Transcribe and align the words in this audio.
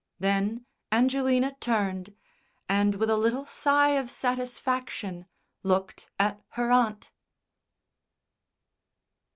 Then 0.17 0.65
Angelina 0.91 1.55
turned, 1.59 2.15
and 2.67 2.95
with 2.95 3.07
a 3.11 3.15
little 3.17 3.45
sigh 3.45 3.89
of 3.89 4.09
satisfaction 4.09 5.27
looked 5.61 6.09
at 6.17 6.41
her 6.53 6.71
aunt. 6.71 7.11